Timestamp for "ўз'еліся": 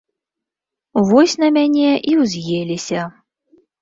2.23-3.01